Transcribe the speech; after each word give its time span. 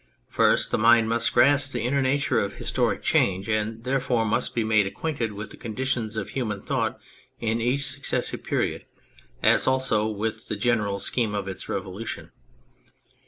First, 0.29 0.71
the 0.71 0.79
mind 0.79 1.09
must 1.09 1.31
grasp 1.31 1.73
the 1.73 1.83
inner 1.83 2.01
nature 2.01 2.39
of 2.39 2.55
historic 2.55 3.03
change, 3.03 3.47
and 3.47 3.83
therefore 3.83 4.25
must 4.25 4.55
be 4.55 4.63
made 4.63 4.87
acquainted 4.87 5.33
with 5.33 5.51
the 5.51 5.57
conditions 5.57 6.17
of 6.17 6.29
human 6.29 6.59
thought 6.63 6.99
in 7.39 7.61
each 7.61 7.85
successive 7.85 8.43
period, 8.43 8.85
as 9.43 9.67
also 9.67 10.07
with 10.07 10.47
the 10.47 10.55
general 10.55 10.97
scheme 10.97 11.35
of 11.35 11.47
its 11.47 11.69
revolution. 11.69 12.31